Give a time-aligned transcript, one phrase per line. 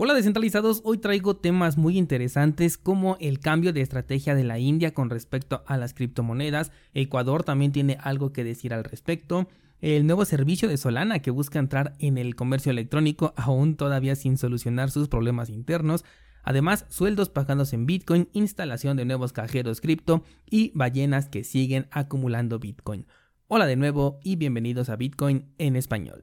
[0.00, 4.94] Hola descentralizados, hoy traigo temas muy interesantes como el cambio de estrategia de la India
[4.94, 9.48] con respecto a las criptomonedas, Ecuador también tiene algo que decir al respecto,
[9.80, 14.38] el nuevo servicio de Solana que busca entrar en el comercio electrónico aún todavía sin
[14.38, 16.04] solucionar sus problemas internos,
[16.44, 22.60] además sueldos pagados en Bitcoin, instalación de nuevos cajeros cripto y ballenas que siguen acumulando
[22.60, 23.04] Bitcoin.
[23.48, 26.22] Hola de nuevo y bienvenidos a Bitcoin en español.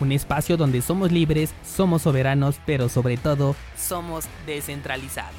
[0.00, 5.34] un espacio donde somos libres, somos soberanos, pero sobre todo somos descentralizados.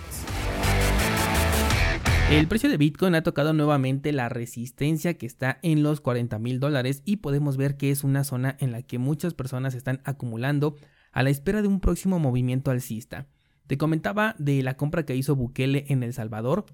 [2.30, 6.62] El precio de Bitcoin ha tocado nuevamente la resistencia que está en los 40 mil
[6.62, 10.78] dólares y podemos ver que es una zona en la que muchas personas están acumulando
[11.12, 13.28] a la espera de un próximo movimiento alcista.
[13.68, 16.66] Te comentaba de la compra que hizo Bukele en El Salvador,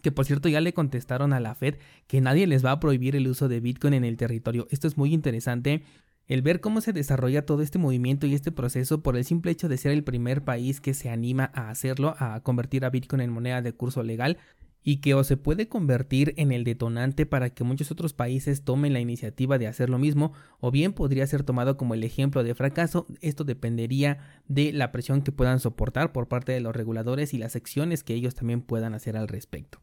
[0.00, 3.16] que por cierto ya le contestaron a la Fed que nadie les va a prohibir
[3.16, 4.68] el uso de Bitcoin en el territorio.
[4.70, 5.82] Esto es muy interesante
[6.30, 9.68] el ver cómo se desarrolla todo este movimiento y este proceso por el simple hecho
[9.68, 13.32] de ser el primer país que se anima a hacerlo, a convertir a Bitcoin en
[13.32, 14.38] moneda de curso legal,
[14.84, 18.92] y que o se puede convertir en el detonante para que muchos otros países tomen
[18.92, 22.54] la iniciativa de hacer lo mismo, o bien podría ser tomado como el ejemplo de
[22.54, 23.08] fracaso.
[23.20, 27.56] Esto dependería de la presión que puedan soportar por parte de los reguladores y las
[27.56, 29.80] acciones que ellos también puedan hacer al respecto.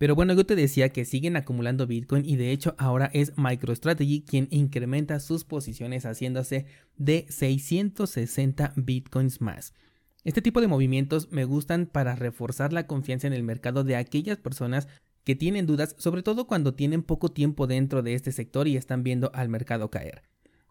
[0.00, 4.22] Pero bueno, yo te decía que siguen acumulando Bitcoin y de hecho ahora es MicroStrategy
[4.22, 6.64] quien incrementa sus posiciones haciéndose
[6.96, 9.74] de 660 Bitcoins más.
[10.24, 14.38] Este tipo de movimientos me gustan para reforzar la confianza en el mercado de aquellas
[14.38, 14.88] personas
[15.22, 19.02] que tienen dudas, sobre todo cuando tienen poco tiempo dentro de este sector y están
[19.02, 20.22] viendo al mercado caer.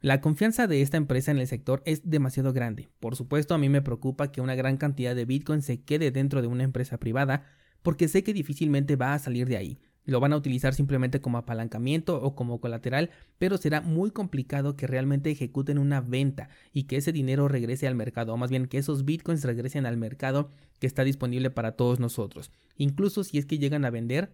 [0.02, 2.90] La confianza de esta empresa en el sector es demasiado grande.
[3.00, 6.42] Por supuesto, a mí me preocupa que una gran cantidad de Bitcoin se quede dentro
[6.42, 7.44] de una empresa privada,
[7.82, 9.80] porque sé que difícilmente va a salir de ahí.
[10.06, 14.88] Lo van a utilizar simplemente como apalancamiento o como colateral, pero será muy complicado que
[14.88, 18.80] realmente ejecuten una venta y que ese dinero regrese al mercado, o más bien que
[18.80, 22.52] esos bitcoins regresen al mercado que está disponible para todos nosotros.
[22.76, 24.32] Incluso si es que llegan a vender,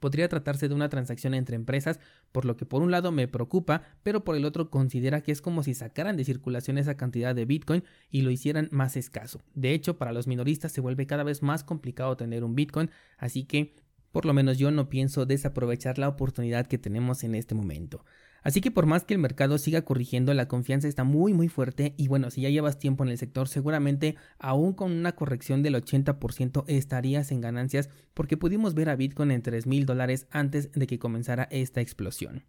[0.00, 2.00] podría tratarse de una transacción entre empresas,
[2.32, 5.40] por lo que por un lado me preocupa, pero por el otro considera que es
[5.40, 9.42] como si sacaran de circulación esa cantidad de Bitcoin y lo hicieran más escaso.
[9.54, 13.44] De hecho, para los minoristas se vuelve cada vez más complicado tener un Bitcoin, así
[13.44, 13.74] que
[14.12, 18.04] por lo menos yo no pienso desaprovechar la oportunidad que tenemos en este momento.
[18.42, 21.94] Así que por más que el mercado siga corrigiendo, la confianza está muy muy fuerte
[21.96, 25.76] y bueno, si ya llevas tiempo en el sector, seguramente aún con una corrección del
[25.76, 30.86] 80% estarías en ganancias porque pudimos ver a Bitcoin en 3 mil dólares antes de
[30.86, 32.44] que comenzara esta explosión.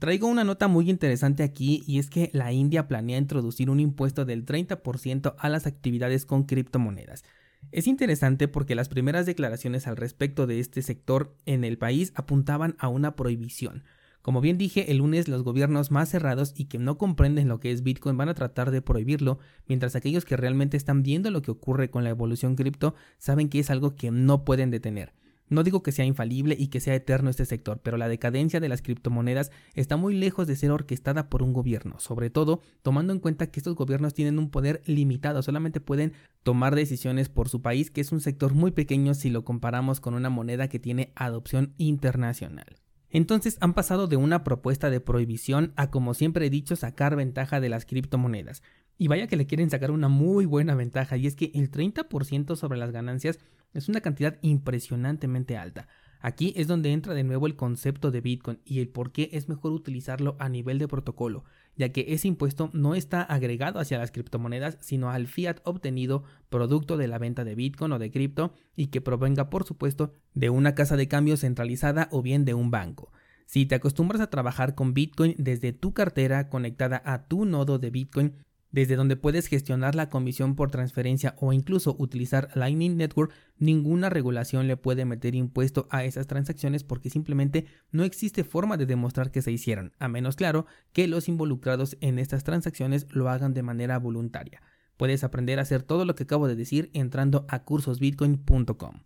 [0.00, 4.24] Traigo una nota muy interesante aquí y es que la India planea introducir un impuesto
[4.24, 7.22] del 30% a las actividades con criptomonedas.
[7.70, 12.76] Es interesante porque las primeras declaraciones al respecto de este sector en el país apuntaban
[12.78, 13.84] a una prohibición,
[14.22, 17.72] como bien dije, el lunes los gobiernos más cerrados y que no comprenden lo que
[17.72, 21.50] es Bitcoin van a tratar de prohibirlo, mientras aquellos que realmente están viendo lo que
[21.50, 25.14] ocurre con la evolución cripto saben que es algo que no pueden detener.
[25.50, 28.68] No digo que sea infalible y que sea eterno este sector, pero la decadencia de
[28.68, 33.18] las criptomonedas está muy lejos de ser orquestada por un gobierno, sobre todo tomando en
[33.18, 36.12] cuenta que estos gobiernos tienen un poder limitado, solamente pueden
[36.44, 40.14] tomar decisiones por su país, que es un sector muy pequeño si lo comparamos con
[40.14, 42.76] una moneda que tiene adopción internacional.
[43.10, 47.60] Entonces han pasado de una propuesta de prohibición a, como siempre he dicho, sacar ventaja
[47.60, 48.62] de las criptomonedas.
[48.98, 52.54] Y vaya que le quieren sacar una muy buena ventaja, y es que el 30%
[52.56, 53.38] sobre las ganancias
[53.72, 55.88] es una cantidad impresionantemente alta.
[56.20, 59.48] Aquí es donde entra de nuevo el concepto de Bitcoin y el por qué es
[59.48, 61.44] mejor utilizarlo a nivel de protocolo,
[61.76, 66.98] ya que ese impuesto no está agregado hacia las criptomonedas, sino al fiat obtenido producto
[66.98, 70.74] de la venta de Bitcoin o de cripto y que provenga, por supuesto, de una
[70.74, 73.12] casa de cambio centralizada o bien de un banco.
[73.46, 77.90] Si te acostumbras a trabajar con Bitcoin desde tu cartera conectada a tu nodo de
[77.90, 78.34] Bitcoin,
[78.72, 84.68] desde donde puedes gestionar la comisión por transferencia o incluso utilizar Lightning Network, ninguna regulación
[84.68, 89.42] le puede meter impuesto a esas transacciones porque simplemente no existe forma de demostrar que
[89.42, 93.98] se hicieron, a menos claro que los involucrados en estas transacciones lo hagan de manera
[93.98, 94.62] voluntaria.
[94.96, 99.00] Puedes aprender a hacer todo lo que acabo de decir entrando a cursosbitcoin.com.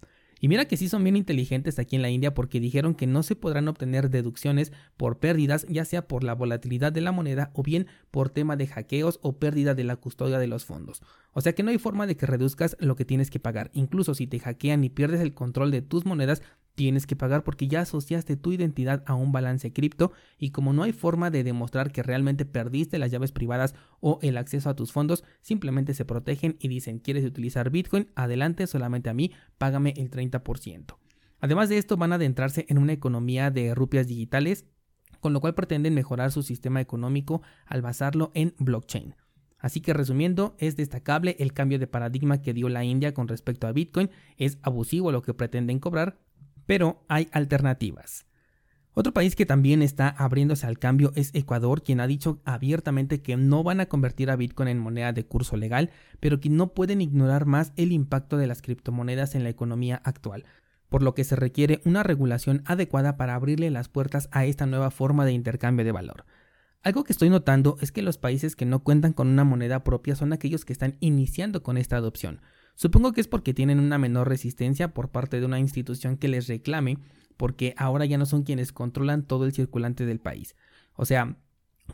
[0.44, 3.22] Y mira que sí son bien inteligentes aquí en la India porque dijeron que no
[3.22, 7.62] se podrán obtener deducciones por pérdidas, ya sea por la volatilidad de la moneda o
[7.62, 11.00] bien por tema de hackeos o pérdida de la custodia de los fondos.
[11.32, 13.70] O sea que no hay forma de que reduzcas lo que tienes que pagar.
[13.72, 16.42] Incluso si te hackean y pierdes el control de tus monedas,
[16.74, 20.82] tienes que pagar porque ya asociaste tu identidad a un balance cripto y como no
[20.82, 24.92] hay forma de demostrar que realmente perdiste las llaves privadas o el acceso a tus
[24.92, 30.10] fondos, simplemente se protegen y dicen quieres utilizar Bitcoin, adelante solamente a mí, págame el
[30.10, 30.96] 30%.
[31.40, 34.66] Además de esto van a adentrarse en una economía de rupias digitales,
[35.20, 39.14] con lo cual pretenden mejorar su sistema económico al basarlo en blockchain.
[39.58, 43.66] Así que resumiendo, es destacable el cambio de paradigma que dio la India con respecto
[43.66, 46.18] a Bitcoin, es abusivo lo que pretenden cobrar,
[46.66, 48.26] pero hay alternativas.
[48.96, 53.36] Otro país que también está abriéndose al cambio es Ecuador, quien ha dicho abiertamente que
[53.36, 55.90] no van a convertir a Bitcoin en moneda de curso legal,
[56.20, 60.44] pero que no pueden ignorar más el impacto de las criptomonedas en la economía actual,
[60.88, 64.92] por lo que se requiere una regulación adecuada para abrirle las puertas a esta nueva
[64.92, 66.24] forma de intercambio de valor.
[66.84, 70.14] Algo que estoy notando es que los países que no cuentan con una moneda propia
[70.14, 72.42] son aquellos que están iniciando con esta adopción.
[72.74, 76.48] Supongo que es porque tienen una menor resistencia por parte de una institución que les
[76.48, 76.98] reclame,
[77.36, 80.56] porque ahora ya no son quienes controlan todo el circulante del país.
[80.94, 81.36] O sea,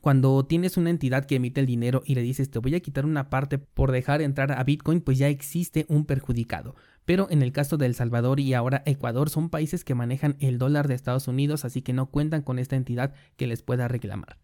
[0.00, 3.04] cuando tienes una entidad que emite el dinero y le dices te voy a quitar
[3.04, 6.76] una parte por dejar entrar a Bitcoin, pues ya existe un perjudicado.
[7.04, 10.58] Pero en el caso de El Salvador y ahora Ecuador son países que manejan el
[10.58, 14.38] dólar de Estados Unidos, así que no cuentan con esta entidad que les pueda reclamar.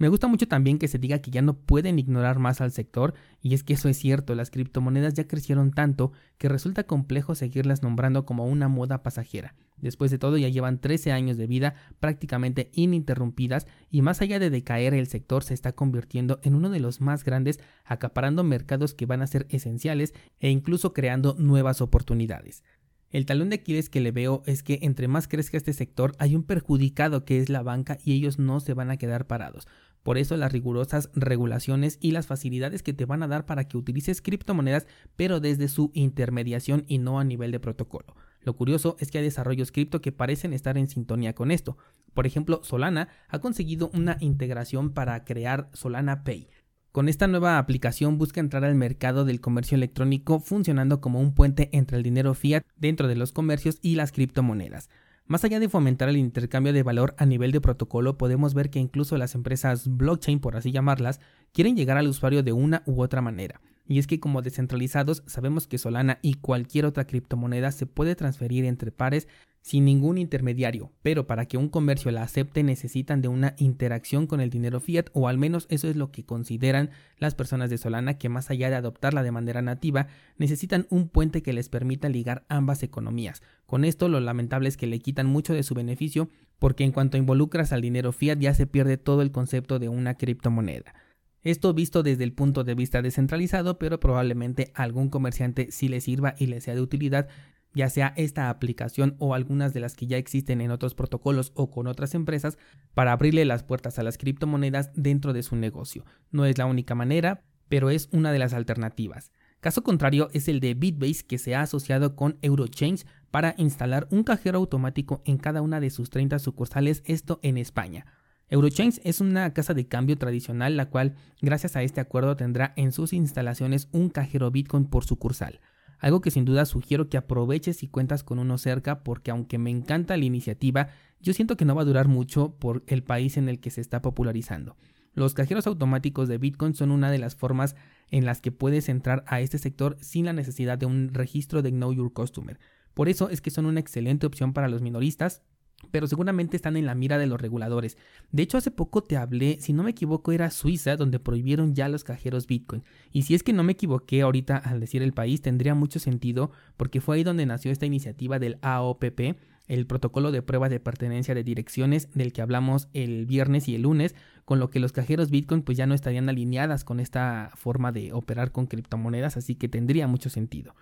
[0.00, 3.12] Me gusta mucho también que se diga que ya no pueden ignorar más al sector,
[3.42, 7.82] y es que eso es cierto, las criptomonedas ya crecieron tanto que resulta complejo seguirlas
[7.82, 9.54] nombrando como una moda pasajera.
[9.76, 14.48] Después de todo ya llevan 13 años de vida prácticamente ininterrumpidas y más allá de
[14.48, 19.04] decaer el sector se está convirtiendo en uno de los más grandes, acaparando mercados que
[19.04, 22.62] van a ser esenciales e incluso creando nuevas oportunidades.
[23.10, 26.36] El talón de Aquiles que le veo es que entre más crezca este sector hay
[26.36, 29.66] un perjudicado que es la banca y ellos no se van a quedar parados.
[30.02, 33.76] Por eso las rigurosas regulaciones y las facilidades que te van a dar para que
[33.76, 34.86] utilices criptomonedas
[35.16, 38.14] pero desde su intermediación y no a nivel de protocolo.
[38.42, 41.76] Lo curioso es que hay desarrollos cripto que parecen estar en sintonía con esto.
[42.14, 46.48] Por ejemplo, Solana ha conseguido una integración para crear Solana Pay.
[46.92, 51.68] Con esta nueva aplicación busca entrar al mercado del comercio electrónico funcionando como un puente
[51.72, 54.88] entre el dinero fiat dentro de los comercios y las criptomonedas.
[55.30, 58.80] Más allá de fomentar el intercambio de valor a nivel de protocolo, podemos ver que
[58.80, 61.20] incluso las empresas blockchain, por así llamarlas,
[61.52, 63.60] quieren llegar al usuario de una u otra manera.
[63.86, 68.64] Y es que como descentralizados sabemos que Solana y cualquier otra criptomoneda se puede transferir
[68.64, 69.28] entre pares
[69.62, 74.40] sin ningún intermediario, pero para que un comercio la acepte necesitan de una interacción con
[74.40, 78.16] el dinero fiat o al menos eso es lo que consideran las personas de Solana
[78.16, 80.06] que más allá de adoptarla de manera nativa
[80.38, 83.42] necesitan un puente que les permita ligar ambas economías.
[83.66, 87.18] Con esto lo lamentable es que le quitan mucho de su beneficio porque en cuanto
[87.18, 90.94] involucras al dinero fiat ya se pierde todo el concepto de una criptomoneda.
[91.42, 96.02] Esto visto desde el punto de vista descentralizado, pero probablemente a algún comerciante sí le
[96.02, 97.28] sirva y le sea de utilidad,
[97.74, 101.70] ya sea esta aplicación o algunas de las que ya existen en otros protocolos o
[101.70, 102.58] con otras empresas,
[102.94, 106.04] para abrirle las puertas a las criptomonedas dentro de su negocio.
[106.30, 109.30] No es la única manera, pero es una de las alternativas.
[109.60, 114.24] Caso contrario es el de Bitbase que se ha asociado con Eurochange para instalar un
[114.24, 118.06] cajero automático en cada una de sus 30 sucursales, esto en España.
[118.48, 122.90] Eurochange es una casa de cambio tradicional la cual, gracias a este acuerdo, tendrá en
[122.90, 125.60] sus instalaciones un cajero Bitcoin por sucursal.
[126.00, 129.70] Algo que sin duda sugiero que aproveches si cuentas con uno cerca porque aunque me
[129.70, 130.88] encanta la iniciativa,
[131.20, 133.80] yo siento que no va a durar mucho por el país en el que se
[133.80, 134.76] está popularizando.
[135.12, 137.76] Los cajeros automáticos de Bitcoin son una de las formas
[138.10, 141.70] en las que puedes entrar a este sector sin la necesidad de un registro de
[141.70, 142.58] Know Your Customer.
[142.94, 145.42] Por eso es que son una excelente opción para los minoristas
[145.90, 147.96] pero seguramente están en la mira de los reguladores.
[148.32, 151.88] De hecho, hace poco te hablé, si no me equivoco, era Suiza, donde prohibieron ya
[151.88, 152.84] los cajeros Bitcoin.
[153.12, 156.50] Y si es que no me equivoqué ahorita al decir el país, tendría mucho sentido,
[156.76, 161.34] porque fue ahí donde nació esta iniciativa del AOPP, el protocolo de prueba de pertenencia
[161.34, 165.30] de direcciones del que hablamos el viernes y el lunes, con lo que los cajeros
[165.30, 169.68] Bitcoin pues ya no estarían alineadas con esta forma de operar con criptomonedas, así que
[169.68, 170.74] tendría mucho sentido.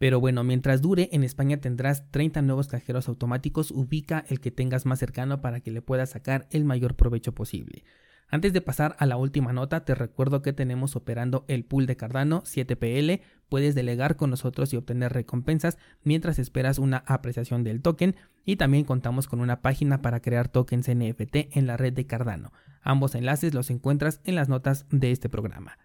[0.00, 4.86] Pero bueno, mientras dure, en España tendrás 30 nuevos cajeros automáticos, ubica el que tengas
[4.86, 7.84] más cercano para que le puedas sacar el mayor provecho posible.
[8.26, 11.98] Antes de pasar a la última nota, te recuerdo que tenemos operando el pool de
[11.98, 18.16] Cardano 7PL, puedes delegar con nosotros y obtener recompensas mientras esperas una apreciación del token
[18.46, 22.54] y también contamos con una página para crear tokens NFT en la red de Cardano.
[22.80, 25.76] Ambos enlaces los encuentras en las notas de este programa.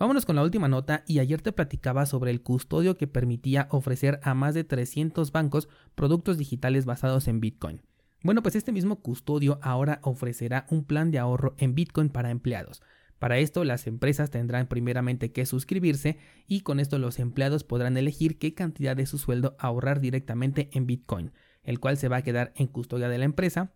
[0.00, 4.18] Vámonos con la última nota y ayer te platicaba sobre el custodio que permitía ofrecer
[4.22, 7.82] a más de 300 bancos productos digitales basados en Bitcoin.
[8.22, 12.80] Bueno, pues este mismo custodio ahora ofrecerá un plan de ahorro en Bitcoin para empleados.
[13.18, 16.16] Para esto las empresas tendrán primeramente que suscribirse
[16.46, 20.86] y con esto los empleados podrán elegir qué cantidad de su sueldo ahorrar directamente en
[20.86, 23.74] Bitcoin, el cual se va a quedar en custodia de la empresa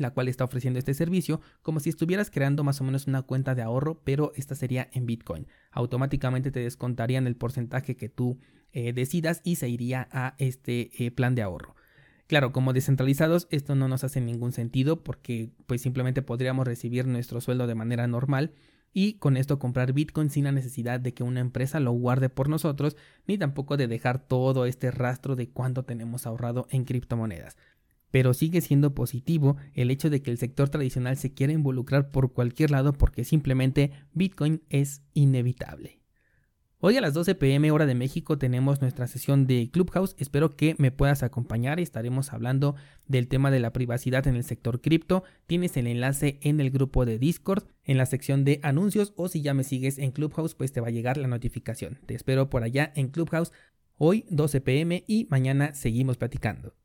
[0.00, 3.54] la cual está ofreciendo este servicio, como si estuvieras creando más o menos una cuenta
[3.54, 5.46] de ahorro, pero esta sería en Bitcoin.
[5.70, 8.38] Automáticamente te descontarían el porcentaje que tú
[8.72, 11.74] eh, decidas y se iría a este eh, plan de ahorro.
[12.26, 17.40] Claro, como descentralizados esto no nos hace ningún sentido porque pues simplemente podríamos recibir nuestro
[17.40, 18.52] sueldo de manera normal
[18.92, 22.48] y con esto comprar Bitcoin sin la necesidad de que una empresa lo guarde por
[22.48, 27.56] nosotros ni tampoco de dejar todo este rastro de cuánto tenemos ahorrado en criptomonedas
[28.10, 32.32] pero sigue siendo positivo el hecho de que el sector tradicional se quiera involucrar por
[32.32, 36.00] cualquier lado porque simplemente Bitcoin es inevitable.
[36.82, 40.16] Hoy a las 12 pm hora de México tenemos nuestra sesión de Clubhouse.
[40.18, 41.78] Espero que me puedas acompañar.
[41.78, 42.74] Estaremos hablando
[43.06, 45.22] del tema de la privacidad en el sector cripto.
[45.46, 49.42] Tienes el enlace en el grupo de Discord, en la sección de anuncios o si
[49.42, 51.98] ya me sigues en Clubhouse pues te va a llegar la notificación.
[52.06, 53.52] Te espero por allá en Clubhouse
[53.98, 56.72] hoy 12 pm y mañana seguimos platicando.